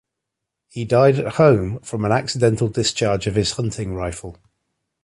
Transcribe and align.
He 0.67 0.83
died 0.83 1.19
at 1.19 1.35
home, 1.35 1.79
from 1.81 2.05
an 2.05 2.11
accidental 2.11 2.69
discharge 2.69 3.27
of 3.27 3.35
his 3.35 3.51
hunting 3.51 3.93
rifle. 3.93 4.35